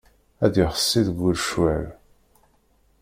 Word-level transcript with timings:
Ad 0.45 0.53
yexsi 0.59 1.01
deg 1.07 1.17
ul 1.27 1.37
ccwal. 1.41 1.85